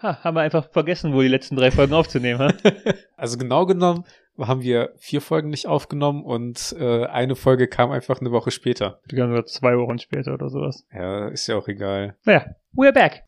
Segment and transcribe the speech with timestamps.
[0.00, 2.52] Ha, haben wir einfach vergessen, wo die letzten drei Folgen aufzunehmen, ha?
[3.16, 4.04] Also genau genommen
[4.38, 9.00] haben wir vier Folgen nicht aufgenommen und äh, eine Folge kam einfach eine Woche später.
[9.10, 10.86] Die ganze Zeit zwei Wochen später oder sowas.
[10.94, 12.14] Ja, ist ja auch egal.
[12.24, 12.44] Naja,
[12.76, 13.24] we're back.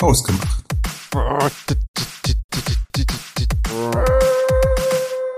[0.00, 0.64] Ausgemacht.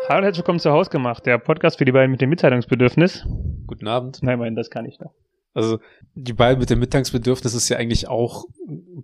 [0.09, 3.27] Hallo und herzlich willkommen zu Hausgemacht, der Podcast für die beiden mit dem Mitteilungsbedürfnis.
[3.67, 4.23] Guten Abend.
[4.23, 5.15] Nein, nein, das kann ich noch.
[5.53, 5.79] Also
[6.14, 8.45] die beiden mit dem Mitteilungsbedürfnis ist ja eigentlich auch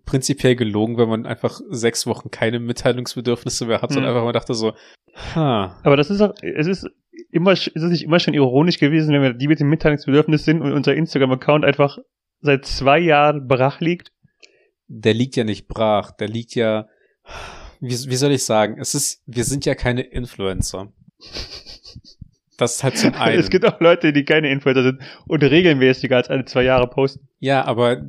[0.04, 4.04] prinzipiell gelogen, wenn man einfach sechs Wochen keine Mitteilungsbedürfnisse mehr hat und Hm.
[4.04, 4.72] einfach mal dachte so,
[5.34, 6.88] ha, Aber das ist auch, es ist
[7.30, 10.60] immer, ist es nicht immer schon ironisch gewesen, wenn wir die mit dem Mitteilungsbedürfnis sind
[10.62, 11.98] und unser Instagram-Account einfach
[12.40, 14.12] seit zwei Jahren brach liegt.
[14.88, 16.86] der liegt ja nicht brach, der liegt ja,
[17.80, 20.92] wie, wie soll ich sagen, es ist, wir sind ja keine Influencer.
[22.56, 23.38] Das ist halt zum einen.
[23.38, 27.28] Es gibt auch Leute, die keine Influencer sind und regelmäßiger als alle zwei Jahre posten.
[27.38, 28.02] ja, aber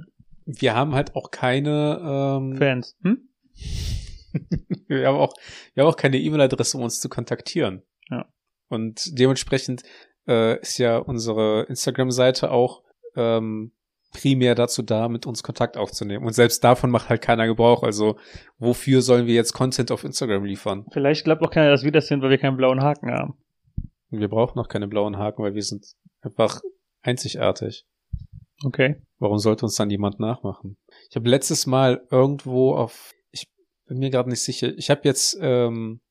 [0.45, 1.99] wir haben halt auch keine,
[2.39, 2.95] ähm, Fans.
[3.03, 3.29] Hm?
[4.87, 5.33] wir haben auch,
[5.73, 7.83] wir haben auch keine E-Mail-Adresse, um uns zu kontaktieren.
[8.09, 8.25] Ja.
[8.69, 9.83] Und dementsprechend
[10.27, 12.83] äh, ist ja unsere Instagram-Seite auch
[13.15, 13.73] ähm,
[14.13, 16.25] primär dazu da, mit uns Kontakt aufzunehmen.
[16.25, 17.83] Und selbst davon macht halt keiner Gebrauch.
[17.83, 18.17] Also
[18.57, 20.85] wofür sollen wir jetzt Content auf Instagram liefern?
[20.91, 23.37] Vielleicht glaubt auch keiner, dass wir das sind, weil wir keinen blauen Haken haben.
[24.09, 25.85] Wir brauchen noch keine blauen Haken, weil wir sind
[26.21, 26.61] einfach
[27.01, 27.85] einzigartig.
[28.63, 29.01] Okay.
[29.19, 30.77] Warum sollte uns dann jemand nachmachen?
[31.09, 33.47] Ich habe letztes Mal irgendwo auf, ich
[33.87, 36.01] bin mir gerade nicht sicher, ich habe jetzt ähm,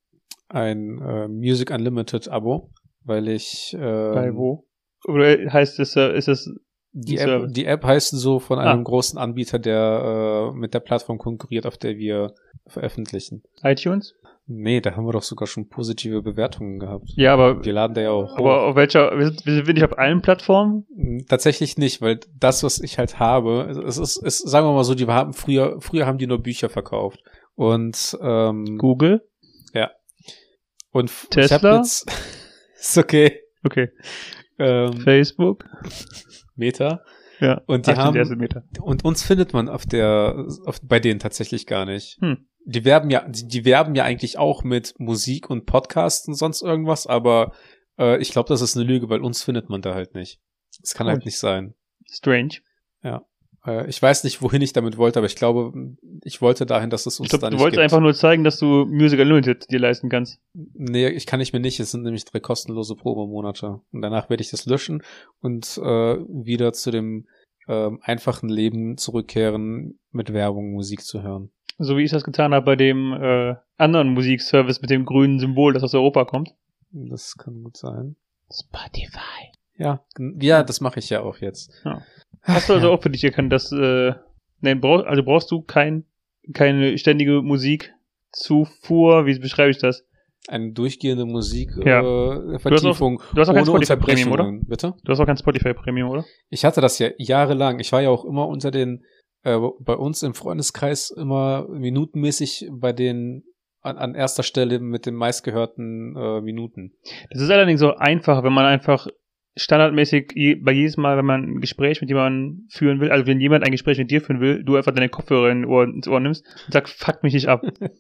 [0.49, 2.71] ein äh, Music Unlimited Abo,
[3.05, 4.65] weil ich ähm, Bei wo?
[5.07, 6.49] Oder heißt es, äh, ist es,
[6.93, 7.53] die App, Service.
[7.53, 8.83] die App heißt so von einem Ah.
[8.85, 12.35] großen Anbieter, der äh, mit der Plattform konkurriert, auf der wir
[12.67, 13.43] veröffentlichen.
[13.63, 14.15] iTunes?
[14.49, 17.09] Nee, da haben wir doch sogar schon positive Bewertungen gehabt.
[17.17, 18.39] Ja, aber, Wir laden da ja auch hoch.
[18.39, 20.87] aber auf welcher, wir sind, wir sind nicht auf allen Plattformen?
[20.95, 24.85] Mm, Tatsächlich nicht, weil das, was ich halt habe, es ist, es, sagen wir mal
[24.85, 27.21] so, die haben früher, früher haben die nur Bücher verkauft.
[27.57, 29.23] Und ähm, Google?
[30.93, 31.77] und f- Tesla?
[31.77, 32.07] Jetzt,
[32.81, 33.41] ist okay.
[33.65, 33.91] Okay.
[34.59, 35.65] Ähm, Facebook?
[36.55, 37.03] Meta.
[37.41, 37.61] Ja.
[37.67, 38.49] Und die Ach, haben
[38.81, 42.17] und uns findet man auf der, auf, bei denen tatsächlich gar nicht.
[42.23, 42.47] Hm.
[42.69, 46.63] Die werben ja, die, die werben ja eigentlich auch mit Musik und Podcasts und sonst
[46.63, 47.53] irgendwas, aber
[47.99, 50.41] äh, ich glaube, das ist eine Lüge, weil uns findet man da halt nicht.
[50.81, 51.75] Das kann halt nicht sein.
[52.11, 52.59] Strange.
[53.67, 55.73] Äh, ich weiß nicht, wohin ich damit wollte, aber ich glaube,
[56.23, 57.83] ich wollte dahin, dass es uns Ich glaube, da du nicht wolltest gibt.
[57.83, 60.39] einfach nur zeigen, dass du Music Unlimited dir leisten kannst.
[60.55, 61.81] Nee, ich kann nicht mehr nicht.
[61.81, 63.81] Es sind nämlich drei kostenlose Probemonate.
[63.93, 65.03] Und danach werde ich das löschen
[65.41, 67.27] und äh, wieder zu dem
[67.69, 71.51] ähm, einfachen Leben zurückkehren, mit Werbung Musik zu hören.
[71.79, 75.73] So wie ich das getan habe bei dem äh, anderen Musikservice mit dem grünen Symbol,
[75.75, 76.55] das aus Europa kommt.
[76.91, 78.17] Das kann gut sein.
[78.51, 79.51] Spotify.
[79.77, 80.01] Ja,
[80.41, 81.71] ja, das mache ich ja auch jetzt.
[81.85, 82.01] Ja.
[82.43, 82.95] Hast du also Ja.
[82.95, 84.15] auch für dich erkannt, dass, äh,
[84.61, 86.05] nein, brauch, also brauchst du kein,
[86.55, 87.43] keine ständige
[88.33, 90.07] Musikzufuhr, wie beschreibe ich das?
[90.49, 92.01] Eine durchgehende Musik Ja.
[92.01, 94.53] äh, Vertiefung du hast auch kein ohne Spotify Premium, oder?
[94.67, 94.95] Bitte?
[95.05, 96.25] Du hast auch kein Spotify Premium, oder?
[96.51, 97.81] Ich hatte das ja jahrelang.
[97.81, 99.05] Ich war ja auch immer unter den,
[99.43, 103.43] äh, bei uns im Freundeskreis immer minutenmäßig bei den
[103.83, 106.93] an, an erster Stelle mit den meistgehörten äh, Minuten.
[107.31, 109.07] Das ist allerdings so einfach, wenn man einfach
[109.57, 113.65] standardmäßig bei jedes Mal, wenn man ein Gespräch mit jemandem führen will, also wenn jemand
[113.65, 116.45] ein Gespräch mit dir führen will, du einfach deine Kopfhörer in Ohr, ins Ohr nimmst
[116.67, 117.63] und sagst, fuck mich nicht ab.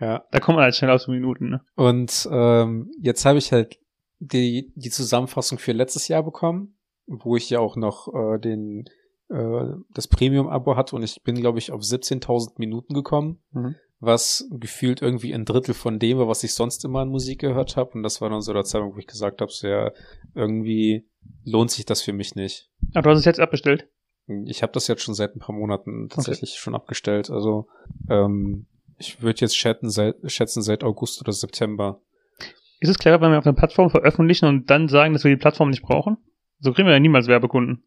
[0.00, 0.24] Ja.
[0.30, 1.64] Da kommt man halt schnell aus Minuten, ne?
[1.76, 3.78] Und ähm, jetzt habe ich halt
[4.18, 6.76] die, die Zusammenfassung für letztes Jahr bekommen,
[7.06, 8.84] wo ich ja auch noch äh, den
[9.30, 9.64] äh,
[9.94, 13.76] das Premium-Abo hatte und ich bin, glaube ich, auf 17.000 Minuten gekommen, Mhm.
[14.02, 17.76] Was gefühlt irgendwie ein Drittel von dem war, was ich sonst immer an Musik gehört
[17.76, 17.92] habe.
[17.92, 19.92] Und das war dann so der Zeitpunkt, wo ich gesagt habe, so ja,
[20.34, 21.06] irgendwie
[21.44, 22.68] lohnt sich das für mich nicht.
[22.94, 23.88] Aber du hast es jetzt abbestellt.
[24.44, 27.30] Ich habe das jetzt schon seit ein paar Monaten tatsächlich schon abgestellt.
[27.30, 27.68] Also
[28.10, 28.66] ähm,
[28.98, 32.00] ich würde jetzt schätzen seit, schätzen seit August oder September.
[32.80, 35.40] Ist es clever, wenn wir auf einer Plattform veröffentlichen und dann sagen, dass wir die
[35.40, 36.16] Plattform nicht brauchen?
[36.58, 37.84] So kriegen wir ja niemals Werbekunden.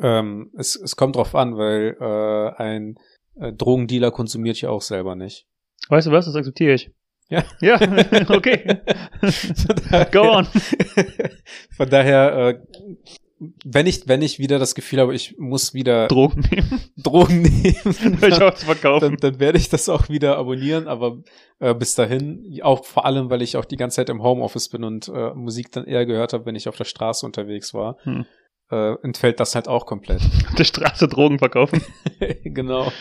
[0.00, 2.96] Ähm, es, es kommt drauf an, weil äh, ein
[3.36, 5.46] äh, Drogendealer konsumiert ja auch selber nicht.
[5.92, 6.24] Weißt du was?
[6.24, 6.90] Das akzeptiere ich.
[7.28, 7.44] Ja.
[7.60, 7.78] Ja,
[8.30, 8.80] okay.
[9.90, 10.46] Daher- Go on.
[11.76, 12.58] Von daher, äh,
[13.64, 16.80] wenn ich, wenn ich wieder das Gefühl habe, ich muss wieder Drogen nehmen.
[16.96, 17.74] Drogen nehmen,
[18.20, 19.00] Soll ich dann, auch zu verkaufen.
[19.00, 21.18] dann, dann werde ich das auch wieder abonnieren, aber
[21.58, 24.82] äh, bis dahin, auch vor allem, weil ich auch die ganze Zeit im Homeoffice bin
[24.84, 28.24] und äh, Musik dann eher gehört habe, wenn ich auf der Straße unterwegs war, Hm.
[28.70, 30.22] äh, entfällt das halt auch komplett.
[30.48, 31.82] Auf der Straße Drogen verkaufen.
[32.44, 32.92] genau.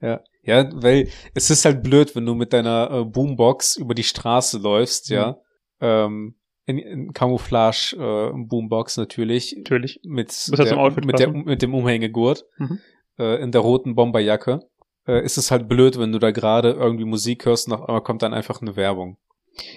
[0.00, 0.20] Ja.
[0.44, 4.58] Ja, weil es ist halt blöd, wenn du mit deiner äh, Boombox über die Straße
[4.58, 5.38] läufst, ja.
[5.80, 6.36] Ähm,
[6.66, 9.54] in, in Camouflage äh, Boombox natürlich.
[9.56, 10.00] Natürlich.
[10.04, 12.44] Mit, das der, mit, der, mit dem Umhängegurt.
[12.58, 12.78] Mhm.
[13.18, 14.60] Äh, in der roten Bomberjacke.
[15.06, 18.02] äh, ist es halt blöd, wenn du da gerade irgendwie Musik hörst und auf einmal
[18.02, 19.18] kommt dann einfach eine Werbung.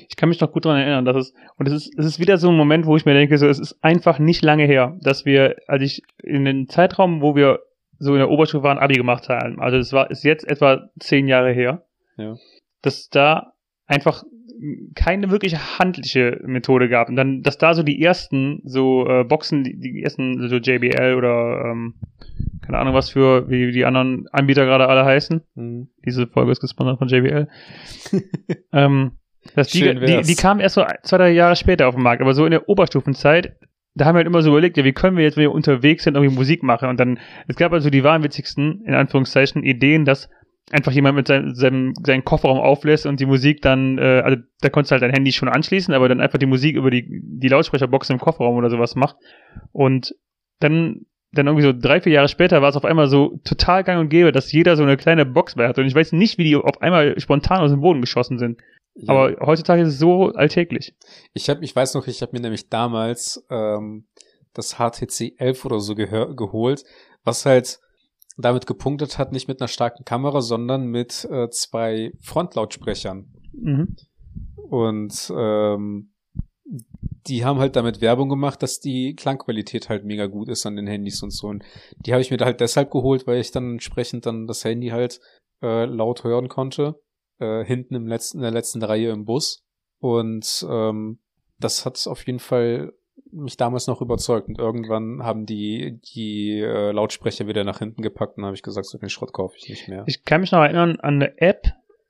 [0.10, 2.38] Ich kann mich noch gut daran erinnern, dass es, und es ist, es ist wieder
[2.38, 5.26] so ein Moment, wo ich mir denke, so, es ist einfach nicht lange her, dass
[5.26, 7.60] wir, als ich in den Zeitraum, wo wir
[8.00, 11.28] so in der Oberstufe waren, Abi gemacht haben, also es war, ist jetzt etwa zehn
[11.28, 11.84] Jahre her,
[12.18, 12.36] Ja.
[12.82, 13.54] dass da
[13.86, 14.24] einfach
[14.96, 17.10] keine wirkliche handliche Methode gab.
[17.10, 21.14] Und dann, dass da so die ersten so äh, Boxen, die, die ersten so JBL
[21.16, 21.96] oder ähm,
[22.66, 25.42] keine Ahnung was für, wie die anderen Anbieter gerade alle heißen.
[25.56, 25.90] Mhm.
[26.06, 27.48] Diese Folge ist gesponsert von JBL.
[28.74, 29.12] ähm,
[29.56, 32.34] dass die, die, die kamen erst so zwei, drei Jahre später auf den Markt, aber
[32.34, 33.56] so in der Oberstufenzeit,
[33.98, 36.04] da haben wir halt immer so überlegt, ja, wie können wir jetzt, wenn wir unterwegs
[36.04, 36.90] sind, irgendwie Musik machen?
[36.90, 40.30] Und dann, es gab also die wahnwitzigsten, in Anführungszeichen, Ideen, dass
[40.72, 44.70] einfach jemand mit seinem, seinem seinen Kofferraum auflässt und die Musik dann, äh, also da
[44.70, 47.48] konntest du halt dein Handy schon anschließen, aber dann einfach die Musik über die, die
[47.48, 49.16] Lautsprecherbox im Kofferraum oder sowas macht.
[49.72, 50.14] Und
[50.60, 54.00] dann, dann irgendwie so drei, vier Jahre später war es auf einmal so total gang
[54.02, 55.82] und gäbe, dass jeder so eine kleine Box bei hatte.
[55.82, 58.60] Und ich weiß nicht, wie die auf einmal spontan aus dem Boden geschossen sind.
[59.00, 59.14] Ja.
[59.14, 60.96] Aber heutzutage ist es so alltäglich.
[61.34, 64.08] Ich habe, ich weiß noch, ich habe mir nämlich damals ähm,
[64.54, 66.84] das HTC 11 oder so geholt,
[67.24, 67.80] was halt
[68.38, 73.32] damit gepunktet hat, nicht mit einer starken Kamera, sondern mit äh, zwei Frontlautsprechern.
[73.54, 73.96] Mhm.
[74.56, 76.12] Und ähm,
[77.28, 80.88] die haben halt damit Werbung gemacht, dass die Klangqualität halt mega gut ist an den
[80.88, 81.48] Handys und so.
[81.48, 81.64] Und
[81.98, 84.90] die habe ich mir da halt deshalb geholt, weil ich dann entsprechend dann das Handy
[84.90, 85.20] halt
[85.62, 87.00] äh, laut hören konnte.
[87.40, 89.64] Äh, hinten im letzten, in der letzten Reihe im Bus.
[90.00, 91.20] Und ähm,
[91.60, 92.94] das hat auf jeden Fall
[93.32, 94.48] mich damals noch überzeugt.
[94.48, 98.88] Und irgendwann haben die die äh, Lautsprecher wieder nach hinten gepackt und habe ich gesagt,
[98.88, 100.04] so den Schrott kaufe ich nicht mehr.
[100.08, 101.68] Ich kann mich noch erinnern an eine App,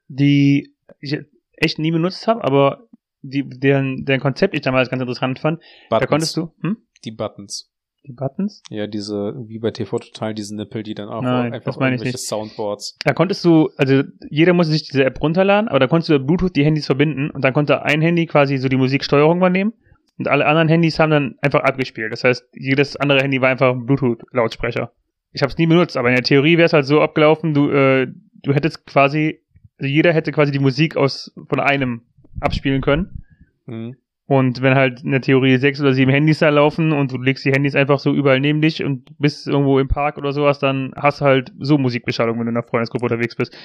[0.07, 1.17] die ich
[1.53, 2.87] echt nie benutzt habe, aber
[3.21, 5.61] die, deren, deren Konzept ich damals ganz interessant fand.
[5.89, 6.09] Da Buttons.
[6.09, 6.77] konntest du, hm?
[7.03, 7.71] die Buttons.
[8.07, 8.63] Die Buttons?
[8.69, 11.95] Ja, diese, wie bei TV Total, diese Nippel, die dann auch Nein, einfach das meine
[11.95, 12.27] ich irgendwelche nicht.
[12.27, 12.97] Soundboards.
[13.03, 16.23] Da konntest du, also jeder musste sich diese App runterladen, aber da konntest du über
[16.23, 19.73] Bluetooth die Handys verbinden und dann konnte ein Handy quasi so die Musiksteuerung übernehmen
[20.17, 22.13] und alle anderen Handys haben dann einfach abgespielt.
[22.13, 24.93] Das heißt, jedes andere Handy war einfach ein Bluetooth-Lautsprecher.
[25.33, 27.69] Ich habe es nie benutzt, aber in der Theorie wäre es halt so abgelaufen, du,
[27.69, 28.07] äh,
[28.41, 29.41] du hättest quasi,
[29.77, 32.03] also jeder hätte quasi die Musik aus von einem
[32.39, 33.23] abspielen können.
[33.65, 33.97] Mhm.
[34.27, 37.45] Und wenn halt in der Theorie sechs oder sieben Handys da laufen und du legst
[37.45, 40.91] die Handys einfach so überall neben dich und bist irgendwo im Park oder sowas, dann
[40.97, 43.57] hast du halt so Musikbeschallung, wenn du in einer Freundesgruppe unterwegs bist.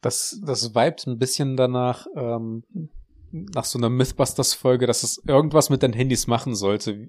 [0.00, 2.64] Das, das vibet ein bisschen danach, ähm,
[3.30, 7.08] nach so einer Mythbusters-Folge, dass es irgendwas mit den Handys machen sollte,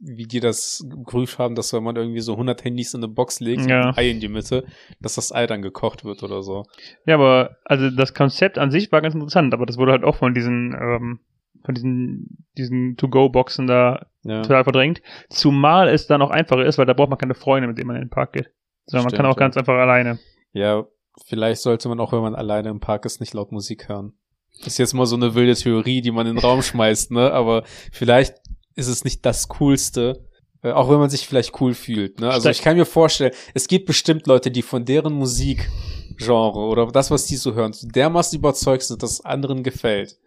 [0.00, 3.40] wie, die das geprüft haben, dass wenn man irgendwie so 100 Handys in eine Box
[3.40, 3.88] legt, Ja.
[3.90, 4.64] ein Ei in die Mitte,
[5.00, 6.64] dass das Ei dann gekocht wird oder so.
[7.06, 10.16] Ja, aber also das Konzept an sich war ganz interessant, aber das wurde halt auch
[10.16, 11.20] von diesen ähm,
[11.64, 15.02] von diesen diesen To-Go-Boxen da Ja, total verdrängt.
[15.30, 17.96] Zumal es dann auch einfacher ist, weil da braucht man keine Freunde, mit denen man
[17.96, 18.50] in den Park geht.
[18.86, 19.40] Sondern man Stimmt, kann auch ja.
[19.40, 20.18] ganz einfach alleine.
[20.52, 20.84] ja
[21.26, 24.14] vielleicht sollte man auch, wenn man alleine im Park ist, nicht laut Musik hören.
[24.58, 27.32] Das ist jetzt mal so eine wilde Theorie, die man in den Raum schmeißt, ne?
[27.32, 28.36] Aber vielleicht
[28.74, 30.28] ist es nicht das Coolste,
[30.62, 32.20] äh, auch wenn man sich vielleicht cool fühlt.
[32.20, 32.30] Ne?
[32.30, 37.10] Also ich kann mir vorstellen, es gibt bestimmt Leute, die von deren Musikgenre oder das,
[37.10, 40.18] was die so hören, dermaßen überzeugt sind, dass es anderen gefällt.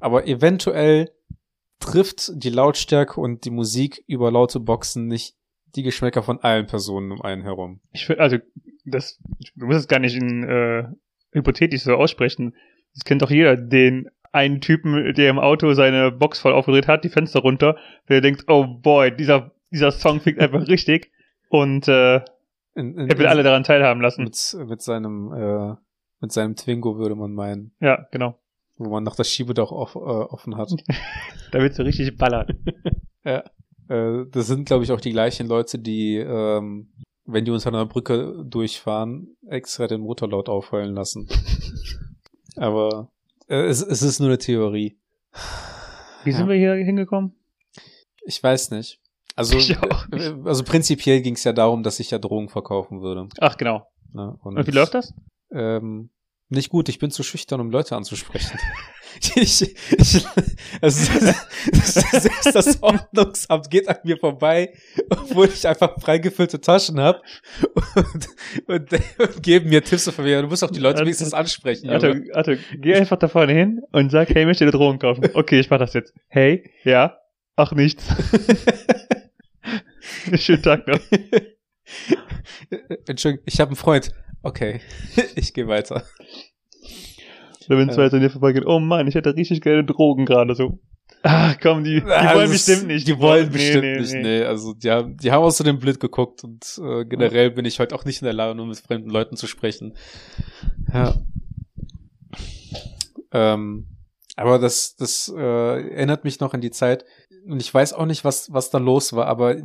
[0.00, 1.10] Aber eventuell
[1.80, 5.36] trifft die Lautstärke und die Musik über laute Boxen nicht
[5.76, 7.80] die Geschmäcker von allen Personen um einen herum.
[7.92, 8.38] Ich finde, also,
[8.84, 9.18] das,
[9.54, 10.84] du musst es gar nicht in, äh,
[11.32, 12.54] hypothetisch so aussprechen.
[12.94, 17.04] Das kennt doch jeder, den einen Typen, der im Auto seine Box voll aufgedreht hat,
[17.04, 17.76] die Fenster runter,
[18.08, 21.12] der denkt, oh boy, dieser, dieser Song klingt einfach richtig.
[21.50, 22.16] Und äh,
[22.74, 24.24] In, in, er will in- alle daran teilhaben lassen.
[24.24, 25.74] mit, mit seinem äh,
[26.20, 28.36] mit seinem Twingo würde man meinen, Ja, genau.
[28.78, 30.70] Wo man noch das Schiebedach off, äh, offen hat.
[31.50, 32.46] Da wird so richtig ballern.
[33.90, 36.92] Äh, das sind, glaube ich, auch die gleichen Leute, die, ähm,
[37.24, 41.26] wenn die unter einer Brücke durchfahren, extra den Motor laut aufheulen lassen.
[42.56, 43.10] Aber
[43.48, 44.98] äh, es, es ist nur eine Theorie.
[46.24, 46.48] Wie sind Ja.
[46.48, 47.34] wir hier hingekommen?
[48.26, 49.00] Ich weiß nicht.
[49.36, 53.00] Also, Ich auch äh, also prinzipiell ging es ja darum, dass ich ja Drogen verkaufen
[53.00, 53.28] würde.
[53.40, 53.86] Ach, genau.
[54.12, 54.36] Ne?
[54.42, 55.14] Und wie läuft das?
[55.50, 56.10] Ähm,
[56.50, 58.58] nicht gut, ich bin zu schüchtern, um Leute anzusprechen.
[59.34, 60.26] ich, ich,
[60.80, 61.12] also,
[61.72, 64.72] selbst das Ordnungsamt geht an mir vorbei,
[65.10, 67.20] obwohl ich einfach freigefüllte Taschen habe
[67.94, 68.28] und,
[68.66, 70.40] und, und geben mir Tipps von mir.
[70.42, 71.90] Du musst auch die Leute wenigstens ansprechen.
[71.90, 72.24] Junge.
[72.34, 75.28] Arthur, geh einfach da vorne hin und sag, hey, ich möchte dir Drogen kaufen.
[75.34, 76.14] Okay, ich mach das jetzt.
[76.28, 77.18] Hey, ja,
[77.56, 78.06] ach nichts.
[80.34, 81.00] Schönen Tag noch.
[83.06, 84.12] Entschuldigung, ich habe einen Freund.
[84.42, 84.80] Okay,
[85.34, 86.04] ich gehe weiter.
[87.68, 87.94] Oder wenn Ja.
[87.94, 90.78] zwei an dir vorbeigeht, oh Mann, ich hätte richtig geile Drogen gerade so.
[91.22, 93.08] Ach komm, die, die Ah, wollen das- bestimmt nicht.
[93.08, 94.22] Die wollen Nee, bestimmt nee, nicht, nee.
[94.22, 94.44] nee.
[94.44, 98.04] Also die haben, die haben außerdem blöd geguckt und äh, generell bin ich heute auch
[98.04, 99.96] nicht in der Lage, nur mit fremden Leuten zu sprechen.
[100.92, 101.16] Ja.
[103.32, 103.86] Ähm,
[104.36, 107.04] aber das, das äh, erinnert mich noch an die Zeit.
[107.48, 109.56] Und ich weiß auch nicht, was, was da los war, aber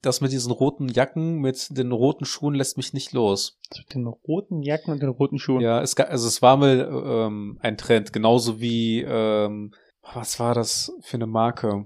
[0.00, 3.58] das mit diesen roten Jacken, mit den roten Schuhen lässt mich nicht los.
[3.76, 5.60] Mit den roten Jacken und den roten Schuhen.
[5.60, 9.72] Ja, es, ga- also es war mal ähm, ein Trend, genauso wie, ähm,
[10.14, 11.84] was war das für eine Marke?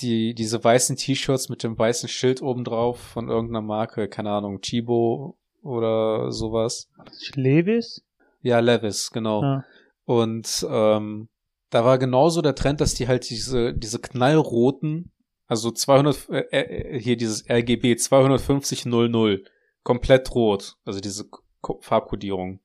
[0.00, 4.60] Die, diese weißen T-Shirts mit dem weißen Schild oben drauf von irgendeiner Marke, keine Ahnung,
[4.62, 6.88] Chibo oder sowas.
[7.34, 8.02] Levis?
[8.40, 9.42] Ja, Levis, genau.
[9.42, 9.64] Ja.
[10.04, 11.28] Und ähm,
[11.72, 15.10] da war genauso der Trend, dass die halt diese, diese knallroten,
[15.46, 19.48] also 200, äh, äh, hier dieses RGB 25000,
[19.82, 21.28] komplett rot, also diese
[21.60, 22.60] Ko- Farbkodierung.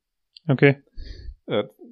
[0.47, 0.83] Okay.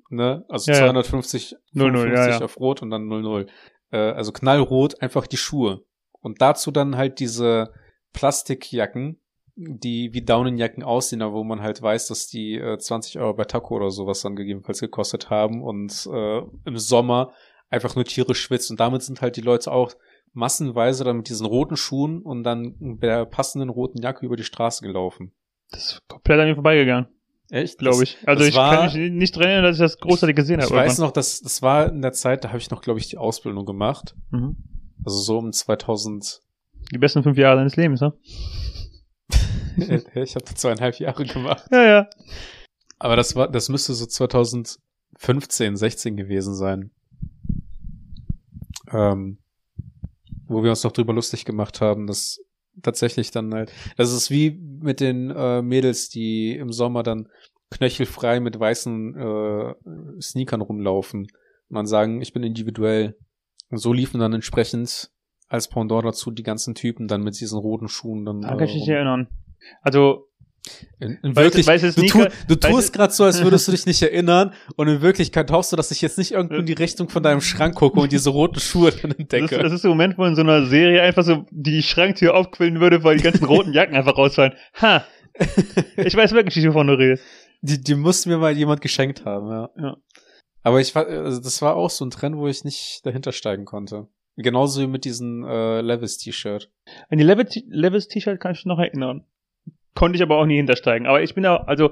[0.10, 0.46] ne?
[0.50, 0.84] Also Ja, ja.
[0.86, 2.46] 250 00, 55 ja, ja.
[2.46, 3.48] auf Rot und dann 00.
[3.92, 5.84] Äh, also knallrot einfach die Schuhe.
[6.22, 7.72] Und dazu dann halt diese
[8.14, 9.20] Plastikjacken,
[9.56, 13.46] die wie Daunenjacken aussehen, aber wo man halt weiß, dass die äh, 20 Euro bei
[13.46, 17.32] Taco oder sowas dann gegebenenfalls gekostet haben und äh, im Sommer
[17.70, 18.70] einfach nur tierisch schwitzt.
[18.72, 19.94] Und damit sind halt die Leute auch
[20.34, 24.44] massenweise dann mit diesen roten Schuhen und dann mit der passenden roten Jacke über die
[24.44, 25.32] Straße gelaufen.
[25.72, 27.08] Das ist komplett an mir vorbeigegangen,
[27.50, 27.80] Echt?
[27.80, 28.18] glaube ich.
[28.26, 30.68] Also ich war- kann mich nicht erinnern, dass ich das großartig gesehen habe.
[30.68, 33.08] Ich weiß noch, dass das war in der Zeit, da habe ich noch, glaube ich,
[33.08, 34.16] die Ausbildung gemacht.
[34.32, 34.58] Mhm.
[35.06, 36.42] Also so um 2000.
[36.94, 38.14] Die besten fünf Jahre deines Lebens, ne?
[40.16, 41.66] ich habe zweieinhalb Jahre gemacht.
[41.72, 42.10] Ja, ja.
[43.00, 46.92] Aber das war, das müsste so 2015, 16 gewesen sein.
[48.92, 49.38] Ähm,
[50.48, 52.40] wo wir uns noch drüber lustig gemacht haben, dass
[52.82, 57.30] tatsächlich dann halt, das ist wie mit den äh, Mädels, die im Sommer dann
[57.72, 59.74] knöchelfrei mit weißen äh,
[60.22, 61.28] Sneakern rumlaufen
[61.76, 63.16] dann sagen, ich bin individuell.
[63.70, 65.12] Und so liefen dann entsprechend
[65.48, 68.42] als Pendant dazu die ganzen Typen dann mit diesen roten Schuhen dann.
[68.42, 69.28] Da kann ich mich nicht erinnern.
[69.82, 70.28] Also,
[71.00, 74.02] In, in wirklich, weiße du, tu, du tust gerade so, als würdest du dich nicht
[74.10, 77.22] erinnern und in Wirklichkeit hoffst du, dass ich jetzt nicht irgendwo in die Richtung von
[77.22, 79.60] deinem Schrank gucke und diese roten Schuhe dann das entdecke.
[79.60, 83.04] das ist der Moment, wo in so einer Serie einfach so die Schranktür aufquillen würde,
[83.04, 84.54] weil die ganzen roten Jacken einfach rausfallen.
[84.82, 85.06] Ha!
[85.98, 87.24] Ich weiß wirklich nicht, wovon du redest.
[87.62, 89.70] Die, die musste mir mal jemand geschenkt haben, ja.
[89.78, 89.98] Ja.
[90.64, 93.66] Aber ich war, also das war auch so ein Trend, wo ich nicht dahinter steigen
[93.66, 94.08] konnte.
[94.38, 96.72] Genauso wie mit diesem äh, Levis-T-Shirt.
[97.10, 99.26] An die Levis- Levis-T-Shirt kann ich mich noch erinnern.
[99.96, 101.08] Konnte ich aber auch nie hintersteigen.
[101.08, 101.92] Aber ich bin da, also,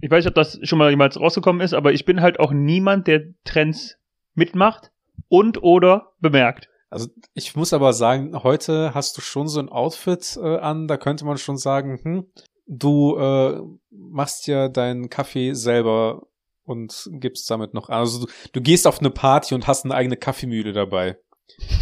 [0.00, 2.52] ich weiß nicht, ob das schon mal jemals rausgekommen ist, aber ich bin halt auch
[2.52, 3.98] niemand, der Trends
[4.34, 4.90] mitmacht
[5.28, 6.68] und oder bemerkt.
[6.90, 10.98] Also ich muss aber sagen, heute hast du schon so ein Outfit äh, an, da
[10.98, 12.26] könnte man schon sagen, hm,
[12.66, 16.26] du äh, machst ja deinen Kaffee selber
[16.64, 17.88] und gibst damit noch.
[17.88, 21.16] Also du, du gehst auf eine Party und hast eine eigene Kaffeemühle dabei,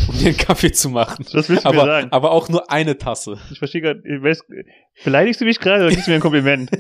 [0.08, 1.26] um dir einen Kaffee zu machen.
[1.32, 2.12] Das willst du mir Aber, sagen.
[2.12, 3.38] aber auch nur eine Tasse.
[3.50, 4.02] Ich verstehe gerade,
[5.04, 6.70] beleidigst du mich gerade oder gibst du mir ein Kompliment?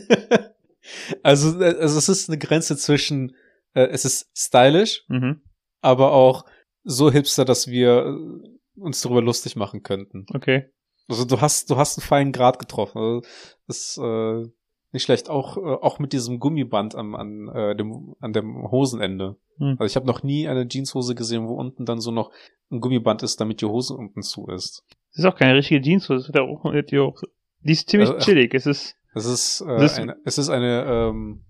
[1.22, 3.34] also, also es ist eine Grenze zwischen,
[3.74, 5.42] äh, es ist stylisch, mhm.
[5.80, 6.44] aber auch
[6.84, 10.26] so hipster, dass wir äh, uns darüber lustig machen könnten.
[10.34, 10.70] Okay.
[11.08, 12.98] Also du hast, du hast einen feinen Grad getroffen.
[12.98, 13.20] Also
[13.66, 14.46] das ist äh,
[14.92, 15.28] nicht schlecht.
[15.28, 19.36] Auch, äh, auch mit diesem Gummiband am, an, äh, dem, an dem Hosenende.
[19.60, 19.76] Hm.
[19.78, 22.32] Also ich habe noch nie eine Jeanshose gesehen, wo unten dann so noch
[22.70, 24.84] ein Gummiband ist, damit die Hose unten zu ist.
[25.12, 27.20] Das ist auch keine richtige Jeans, das ist ja auch, die, auch,
[27.60, 28.54] die ist ziemlich Also, chillig.
[28.54, 31.44] Es ist Es ist, äh, ist- eine, es ist eine, ähm,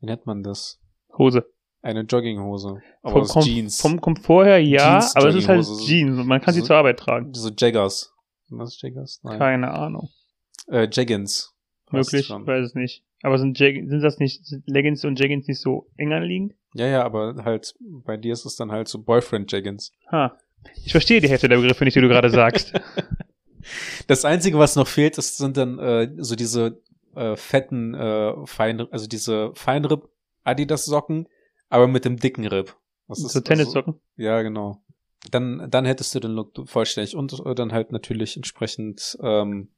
[0.00, 0.78] wie nennt man das?
[1.16, 1.44] Hose.
[1.82, 2.78] Eine Jogginghose.
[3.02, 3.80] Aber Vom, aus Kom Jeans.
[3.80, 5.66] vom Komfort her ja, Jeans- aber es ist halt.
[5.86, 7.32] Jeans und man kann sie So- zur Arbeit tragen.
[7.32, 8.12] Diese Jaggers.
[8.48, 9.20] Sind das Jaggers?
[9.22, 9.38] Nein.
[9.38, 10.08] Keine Ahnung.
[10.68, 11.49] Äh, Jaggins.
[11.90, 12.46] Passt Möglich, schon.
[12.46, 13.04] weiß es nicht.
[13.22, 16.54] Aber sind, Jag sind das nicht, sind Leggings und Jaggins nicht so eng anliegend?
[16.74, 19.92] Ja, ja, aber halt, bei dir ist es dann halt so Boyfriend-Jaggins.
[20.10, 20.38] Ha.
[20.84, 22.72] Ich verstehe die Hälfte der Begriffe nicht, die du gerade sagst.
[24.06, 26.80] Das Einzige, was noch fehlt, ist, sind dann äh, so diese
[27.14, 30.08] äh, fetten, äh, fein, also diese Feinripp
[30.44, 31.28] Adidas Socken,
[31.68, 32.74] aber mit dem dicken Ripp.
[33.06, 33.94] Das ist so Tennissocken.
[33.94, 34.82] Also, ja, genau.
[35.30, 39.68] Dann, dann hättest du den Look vollständig und äh, dann halt natürlich entsprechend ähm,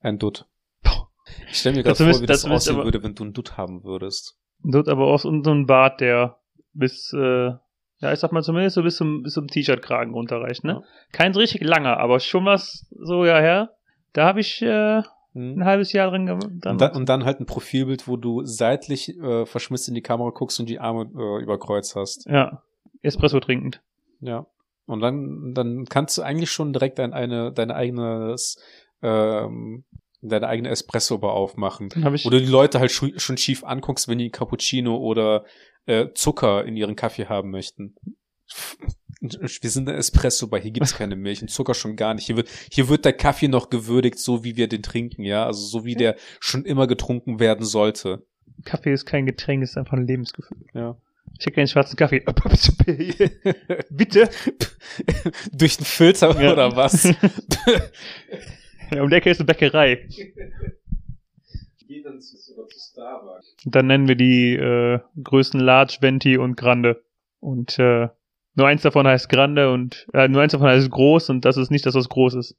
[0.00, 0.46] ein Dutt.
[1.50, 3.32] Ich stelle mir gerade vor, müsst- wie das müsst aussehen aber- würde, wenn du einen
[3.32, 4.36] Dutt haben würdest.
[4.62, 6.38] Dort aber auch so so ein Bart, der
[6.74, 7.50] bis, äh,
[8.02, 10.72] ja, ich sag mal zumindest so bis zum, bis zum T-Shirt-Kragen runterreicht, ne?
[10.72, 10.82] Ja.
[11.12, 13.70] Kein so richtig langer, aber schon was so, ja, her.
[14.12, 15.58] Da habe ich äh, Hm.
[15.60, 16.46] ein halbes Jahr drin gemacht.
[16.66, 20.30] Und dann, und dann halt ein Profilbild, wo du seitlich äh, verschmitzt in die Kamera
[20.30, 22.26] guckst und die Arme äh, über Kreuz hast.
[22.26, 22.62] ja,
[23.02, 23.80] Espresso trinkend.
[24.20, 24.46] Ja.
[24.86, 28.58] Und dann, dann kannst du eigentlich schon direkt ein, eine, deine eigenes,
[29.02, 29.84] ähm,
[30.22, 31.88] deine eigene Espresso-Bar aufmachen.
[31.88, 35.44] Du die Leute halt schon schief anguckst, wenn die Cappuccino oder
[35.86, 37.94] äh, Zucker in ihren Kaffee haben möchten.
[39.20, 42.24] Wir sind ein Espresso bei, hier gibt's keine Milch und Zucker schon gar nicht.
[42.26, 45.44] Hier wird, hier wird der Kaffee noch gewürdigt, so wie wir den trinken, ja.
[45.44, 48.24] Also so wie der schon immer getrunken werden sollte.
[48.64, 50.64] Kaffee ist kein Getränk, ist einfach ein Lebensgefühl.
[50.74, 50.96] Ja.
[51.38, 52.22] Ich hätte keinen schwarzen Kaffee.
[53.90, 54.30] Bitte?
[55.52, 56.52] Durch den Filter Ja.
[56.52, 57.08] oder was?
[58.92, 60.06] Ja, um der Ecke ist eine Bäckerei.
[61.86, 62.52] Geh dann zu, zu
[62.92, 63.56] Starbucks.
[63.64, 67.02] Dann nennen wir die äh, Größen Large, Venti und Grande.
[67.40, 68.08] Und äh,
[68.54, 71.70] nur eins davon heißt Grande und äh, nur eins davon heißt groß und das ist
[71.70, 72.56] nicht das, was groß ist.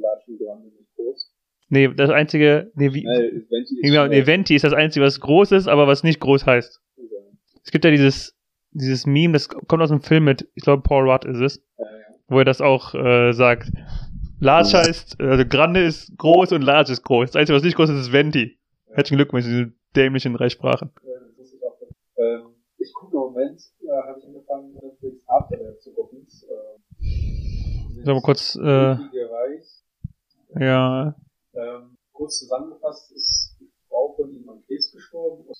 [0.00, 1.32] Large und Grande nicht groß.
[1.68, 5.20] Nee, das einzige, nee, wie, Nein, Venti ist genau, nee, Venti ist das einzige, was
[5.20, 6.80] groß ist, aber was nicht groß heißt.
[7.64, 8.36] Es gibt ja dieses,
[8.72, 11.84] dieses Meme, das kommt aus einem Film mit, ich glaube, Paul Rudd ist es, Ja,
[11.84, 11.90] ja.
[12.28, 13.70] wo er das auch äh, sagt.
[14.42, 17.30] Large heißt, also Grande ist groß und Large ist groß.
[17.30, 18.58] Das Einzige, was nicht groß ist, ist Venti.
[18.90, 20.90] Herzlichen Glückwunsch, diese dämlichen drei Sprachen.
[22.16, 26.26] Ähm, ich gucke im Moment, äh, habe ich angefangen, Netflix Afterlife zu gucken.
[26.26, 28.96] Ähm, Sollen wir kurz, äh,
[30.58, 31.14] ja,
[31.54, 35.56] Ähm, kurz zusammengefasst ist die Frau von ihm an Krebs gestorben und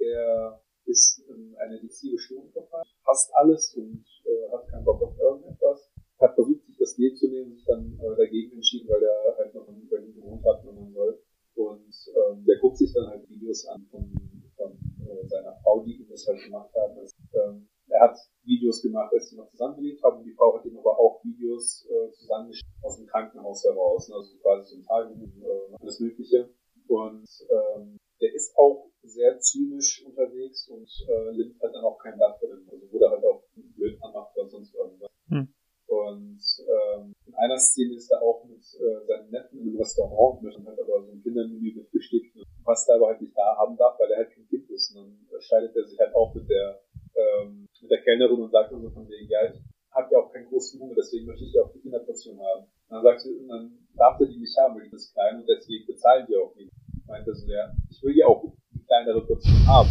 [0.00, 5.02] äh, er ist in eine depressive Störung verfallen, hasst alles und äh, hat keinen Bock
[5.02, 6.57] auf irgendetwas, hat versucht,
[6.88, 10.14] das Leben zu nehmen, sich dann äh, dagegen entschieden, weil er halt noch in Berlin
[10.14, 11.20] gewohnt hat, wenn man soll.
[11.54, 14.08] Und ähm, der guckt sich dann halt Videos an von,
[14.56, 14.72] von
[15.04, 16.96] äh, seiner Frau, die ihm das halt gemacht hat.
[16.96, 20.64] Also, ähm, er hat Videos gemacht, als sie noch zusammengelebt haben und die Frau hat
[20.64, 24.16] ihm aber auch Videos äh, zusammengeschickt aus dem Krankenhaus heraus, ne?
[24.16, 26.50] also quasi ein Tagebuch, äh, alles Mögliche.
[26.86, 32.16] Und ähm, der ist auch sehr zynisch unterwegs und äh, nimmt halt dann auch kein
[32.16, 32.68] Blatt drin.
[32.70, 35.10] Also wurde halt auch blöd anmacht oder sonst irgendwas.
[35.28, 35.48] Hm.
[35.88, 40.42] Und ähm, in einer Szene ist er auch mit äh, seinen Neffen in einem Restaurant
[40.42, 42.24] und halt aber so ein Kindermenü mit Frühstück,
[42.64, 44.94] was er aber halt nicht da haben darf, weil er halt kein Kind ist.
[44.94, 46.80] Und dann scheidet er sich halt auch mit der
[47.16, 50.32] ähm, mit der Kellnerin und sagt dann so von wegen, ja, ich habe ja auch
[50.32, 52.64] keinen großen Hunger, deswegen möchte ich ja auch die Kinderportion haben.
[52.64, 55.40] Und dann sagt sie, und dann darf er die nicht haben, weil die ist klein
[55.40, 56.70] und deswegen bezahlen die auch nicht.
[57.06, 59.88] Meinte so, ja, ich will ja auch die kleinere Portion haben.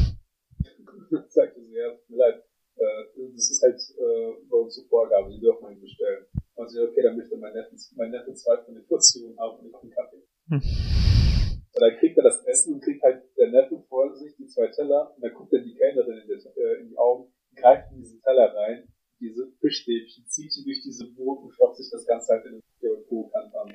[1.11, 2.43] Dann sagte sie, ja, tut mir leid,
[2.77, 6.25] äh, das ist halt äh, bei uns so Vorgabe, die dürfen wir nicht bestellen.
[6.55, 9.67] Und sie, okay, dann möchte mein Neffe, mein Neffe zwei von den Portionen haben und
[9.67, 10.23] ich einen Kaffee.
[10.49, 10.61] Hm.
[10.61, 14.67] Und dann kriegt er das Essen und kriegt halt der Neffe vor sich die zwei
[14.67, 17.97] Teller und dann guckt er die Kellnerin in, die- äh, in die Augen, greift in
[17.99, 18.87] diesen Teller rein,
[19.19, 23.05] diese Fischstäbchen, zieht sie durch diese Brot und stopft sich das Ganze halt in den
[23.07, 23.73] Po-Kant an.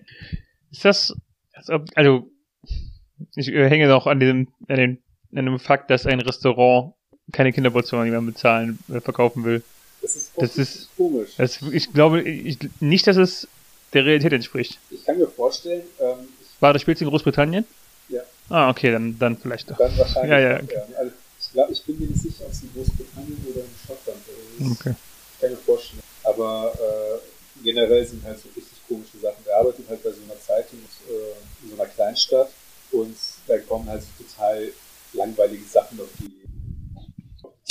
[0.84, 1.14] Ist
[1.68, 2.28] das, also,
[3.36, 4.98] ich hänge noch an dem, an dem,
[5.34, 6.94] an dem Fakt, dass ein Restaurant
[7.30, 9.62] keine Kinderportionen mehr bezahlen, verkaufen will.
[10.00, 11.30] Das ist, Das ist- komisch.
[11.36, 13.46] Das, ich glaube ich, nicht, dass es
[13.92, 14.78] der Realität entspricht.
[14.90, 17.64] Ich kann mir vorstellen, ähm, War das Spiel in Großbritannien?
[18.08, 18.22] Ja.
[18.48, 19.76] Ah, okay, dann, dann vielleicht doch.
[19.78, 20.96] dann wahrscheinlich Ja, ja, auch, ja.
[20.98, 24.18] Also, ich glaube, ich bin mir nicht sicher, ob es in Großbritannien oder in Schottland
[24.58, 24.80] ist.
[24.80, 24.94] Okay.
[25.34, 26.02] Ich kann mir vorstellen.
[26.24, 29.44] Aber äh, generell sind halt so richtig komische Sachen.
[29.44, 32.50] Wir arbeiten halt bei so einer Zeitung äh, in so einer Kleinstadt
[32.92, 33.16] und
[33.46, 34.68] da kommen halt so total
[35.14, 36.30] langweilige Sachen auf die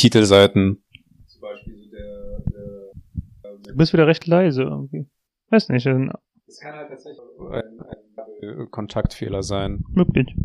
[0.01, 0.83] Titelseiten.
[1.27, 5.07] zum Beispiel so der, der Du bist wieder recht leise irgendwie.
[5.51, 9.83] Weiß nicht, das kann halt tatsächlich Ein, ein Kontaktfehler sein.
[9.89, 10.35] möglich.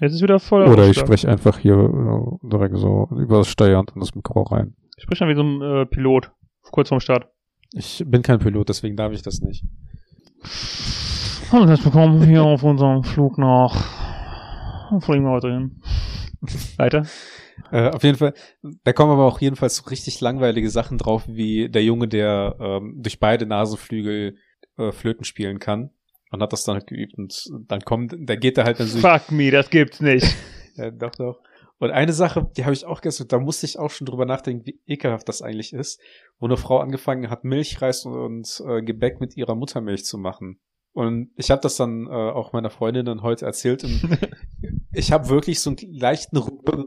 [0.00, 4.00] Jetzt ist wieder voll Oder ich spreche einfach hier äh, direkt so übers Steuerrad in
[4.00, 4.74] das Mikro rein.
[4.96, 6.30] Ich spreche dann wie so ein äh, Pilot,
[6.70, 7.28] kurz vorm Start.
[7.74, 9.64] Ich bin kein Pilot, deswegen darf ich das nicht.
[11.52, 14.90] Hallo und herzlich willkommen hier auf unserem Flug nach...
[14.90, 15.82] Wo fliegen wir heute hin?
[16.78, 17.04] Weiter?
[17.70, 18.34] Äh, auf jeden Fall,
[18.84, 22.94] da kommen aber auch jedenfalls so richtig langweilige Sachen drauf, wie der Junge, der ähm,
[22.96, 24.36] durch beide Nasenflügel
[24.76, 25.90] äh, Flöten spielen kann.
[26.30, 28.98] Und hat das dann halt geübt und dann kommt, da geht er halt dann so
[28.98, 30.26] Fuck me, das gibt's nicht.
[30.76, 31.40] Ja, doch, doch.
[31.78, 34.64] Und eine Sache, die habe ich auch gestern, da musste ich auch schon drüber nachdenken,
[34.64, 36.00] wie ekelhaft das eigentlich ist,
[36.38, 40.60] wo eine Frau angefangen hat, Milchreis und, und äh, Gebäck mit ihrer Muttermilch zu machen.
[40.92, 44.18] Und ich habe das dann äh, auch meiner Freundin dann heute erzählt und
[44.92, 46.84] ich habe wirklich so einen leichten Rücken.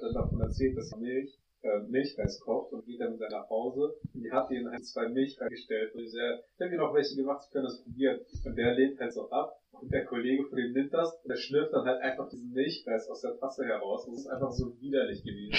[0.00, 3.94] Dann davon erzählt, dass er Milch, äh, Milchreis kocht und geht dann mit seiner Hause
[4.14, 7.44] und die hat ihm ein, zwei Milch reingestellt und ich habe mir noch welche gemacht,
[7.46, 8.20] ich kann das probieren.
[8.44, 11.36] Und der lehnt halt so ab und der Kollege von dem nimmt das und der
[11.36, 15.22] schlürft dann halt einfach diesen Milchreis aus der Tasse heraus es ist einfach so widerlich
[15.22, 15.54] gewesen.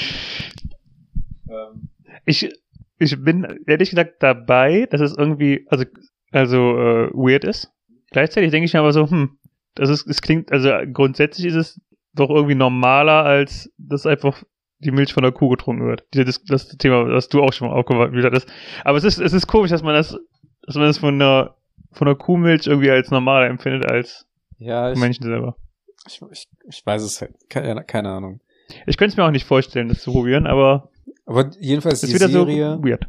[1.50, 1.89] Ähm,
[2.26, 2.50] Ich,
[3.00, 5.86] ich bin ehrlich gesagt dabei, dass es irgendwie, also,
[6.32, 7.72] also äh, weird ist.
[8.12, 9.38] Gleichzeitig denke ich mir aber so, hm,
[9.76, 11.82] das ist, es klingt, also grundsätzlich ist es
[12.13, 14.43] doch irgendwie normaler, als dass einfach
[14.80, 16.04] die Milch von der Kuh getrunken wird.
[16.12, 18.47] Das, das Thema, was du auch schon mal aufgeworfen hast.
[18.84, 20.17] Aber es ist, es ist komisch, dass man das,
[20.65, 21.56] dass man das von der,
[21.91, 24.26] von der Kuhmilch irgendwie als normaler empfindet als
[24.58, 25.56] Ja, ich, Menschen selber.
[26.08, 28.41] ich, ich, ich weiß es halt, keine, keine Ahnung.
[28.86, 30.89] Ich könnte es mir auch nicht vorstellen, das zu probieren, aber
[31.26, 33.08] Aber jedenfalls die ist wieder Serie, so weird.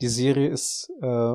[0.00, 1.34] Die Serie ist äh,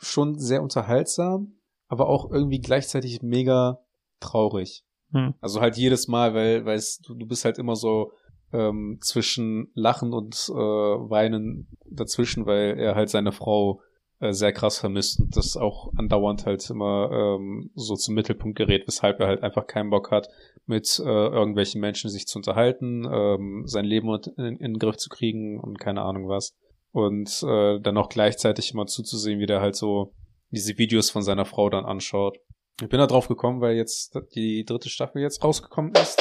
[0.00, 1.54] schon sehr unterhaltsam,
[1.88, 3.78] aber auch irgendwie gleichzeitig mega
[4.20, 4.84] traurig.
[5.12, 5.34] Hm.
[5.40, 8.12] Also halt jedes Mal, weil, weil du, du bist halt immer so
[8.52, 13.80] ähm, zwischen Lachen und äh, Weinen dazwischen, weil er halt seine Frau
[14.20, 18.86] äh, sehr krass vermisst und das auch andauernd halt immer ähm, so zum Mittelpunkt gerät,
[18.86, 20.28] weshalb er halt einfach keinen Bock hat,
[20.66, 24.96] mit äh, irgendwelchen Menschen sich zu unterhalten, ähm, sein Leben in, in, in den Griff
[24.96, 26.54] zu kriegen und keine Ahnung was.
[26.92, 30.12] Und äh, dann auch gleichzeitig immer zuzusehen, wie der halt so
[30.50, 32.38] diese Videos von seiner Frau dann anschaut.
[32.82, 36.20] Ich bin da drauf gekommen, weil jetzt die dritte Staffel jetzt rausgekommen ist.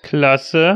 [0.00, 0.74] Klasse.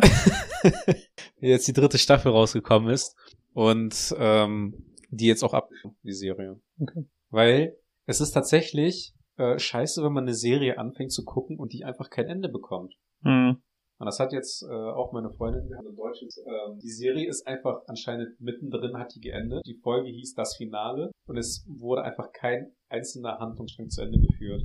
[1.41, 3.17] jetzt die dritte Staffel rausgekommen ist.
[3.55, 4.75] Und ähm,
[5.09, 5.71] die jetzt auch ab,
[6.03, 6.61] die Serie.
[6.79, 7.07] Okay.
[7.31, 11.83] Weil es ist tatsächlich äh, scheiße, wenn man eine Serie anfängt zu gucken und die
[11.85, 12.95] einfach kein Ende bekommt.
[13.23, 13.63] Hm.
[13.99, 17.27] Und das hat jetzt äh, auch meine Freundin, die hat ein deutsches, ähm, die Serie
[17.29, 19.63] ist einfach anscheinend mittendrin, hat die geendet.
[19.67, 24.63] Die Folge hieß Das Finale und es wurde einfach kein einzelner Handlungsstrang zu Ende geführt.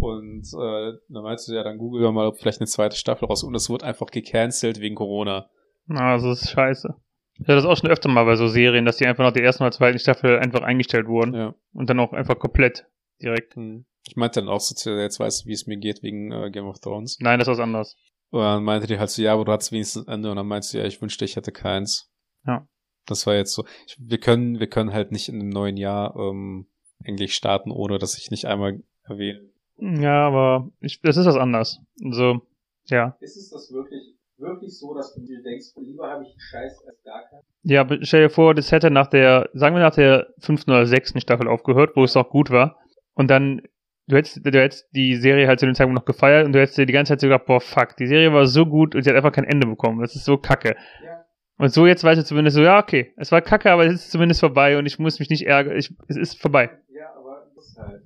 [0.00, 3.26] Und äh, dann meinst du ja, dann google doch mal, ob vielleicht eine zweite Staffel
[3.26, 5.50] raus und es wurde einfach gecancelt wegen Corona.
[5.86, 6.94] Na, das ist scheiße.
[7.34, 9.44] Ich hatte das auch schon öfter mal bei so Serien, dass die einfach nach der
[9.44, 11.34] ersten oder zweiten Staffel einfach eingestellt wurden.
[11.34, 11.54] Ja.
[11.72, 12.86] Und dann auch einfach komplett
[13.22, 13.56] direkt.
[13.56, 13.86] Hm.
[14.06, 16.66] Ich meinte dann auch so, jetzt weißt du, wie es mir geht wegen äh, Game
[16.66, 17.18] of Thrones.
[17.20, 17.96] Nein, das ist was anderes.
[18.30, 20.30] Und dann meinte die halt so, ja, aber du hattest wenigstens ein Ende.
[20.30, 22.10] Und dann meinte sie, ja, ich wünschte, ich hätte keins.
[22.46, 22.66] Ja.
[23.06, 23.64] Das war jetzt so.
[23.86, 26.68] Ich, wir können, wir können halt nicht in einem neuen Jahr ähm,
[27.04, 29.49] eigentlich starten, ohne dass ich nicht einmal erwähne.
[29.80, 31.80] Ja, aber ich, das ist was anderes.
[32.04, 32.42] Also,
[32.86, 33.16] ja.
[33.20, 37.02] Ist es das wirklich, wirklich so, dass du dir denkst, lieber habe ich Scheiß als
[37.02, 37.42] gar keinen?
[37.62, 41.20] Ja, stell dir vor, das hätte nach der, sagen wir nach der fünften oder sechsten
[41.20, 42.78] Staffel aufgehört, wo es auch gut war.
[43.14, 43.62] Und dann,
[44.06, 46.78] du hättest, du hättest die Serie halt zu dem Zeitpunkt noch gefeiert und du hättest
[46.78, 49.10] dir die ganze Zeit so gedacht, boah, fuck, die Serie war so gut und sie
[49.10, 50.00] hat einfach kein Ende bekommen.
[50.00, 50.76] Das ist so kacke.
[51.04, 51.24] Ja.
[51.58, 54.10] Und so jetzt weißt du zumindest so, ja, okay, es war kacke, aber es ist
[54.10, 56.70] zumindest vorbei und ich muss mich nicht ärgern, ich, es ist vorbei.
[56.88, 58.02] Ja, aber das ist halt.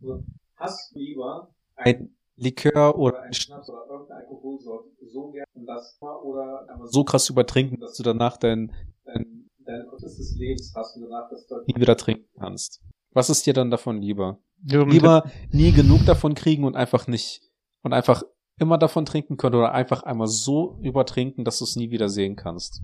[0.00, 0.22] So,
[0.62, 6.66] hast du lieber Ein Likör oder ein Schnaps oder irgendeine Alkoholsorte so gern das oder
[6.68, 8.72] einmal so krass übertrinken, dass du danach dein,
[9.04, 12.82] dein, dein Gottes des Lebens hast und danach das Zeug nie wieder trinken kannst.
[13.12, 14.38] Was ist dir dann davon lieber?
[14.64, 17.42] So, Lieber nie genug davon kriegen und einfach nicht
[17.82, 18.22] und einfach
[18.58, 22.36] immer davon trinken können oder einfach einmal so übertrinken, dass du es nie wieder sehen
[22.36, 22.80] kannst.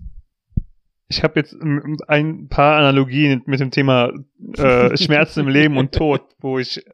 [1.07, 1.55] Ich habe jetzt
[2.07, 4.11] ein paar Analogien mit dem Thema
[4.57, 6.85] äh, Schmerzen im Leben und Tod, wo ich,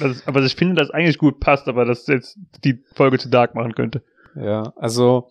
[0.00, 3.54] das, aber ich finde, das eigentlich gut passt, aber das jetzt die Folge zu dark
[3.54, 4.02] machen könnte.
[4.34, 5.30] Ja, also